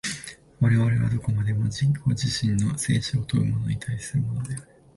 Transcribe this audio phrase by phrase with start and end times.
[0.59, 4.63] 我々はどこまでも自己自身の生死を問うものに対するのである。